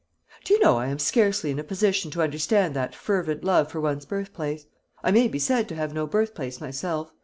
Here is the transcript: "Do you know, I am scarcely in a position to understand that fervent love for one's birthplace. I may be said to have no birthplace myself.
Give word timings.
"Do 0.43 0.55
you 0.55 0.59
know, 0.61 0.77
I 0.77 0.87
am 0.87 0.97
scarcely 0.97 1.51
in 1.51 1.59
a 1.59 1.63
position 1.63 2.09
to 2.09 2.23
understand 2.23 2.75
that 2.75 2.95
fervent 2.95 3.43
love 3.43 3.69
for 3.71 3.79
one's 3.79 4.07
birthplace. 4.07 4.65
I 5.03 5.11
may 5.11 5.27
be 5.27 5.37
said 5.37 5.69
to 5.69 5.75
have 5.75 5.93
no 5.93 6.07
birthplace 6.07 6.59
myself. 6.59 7.13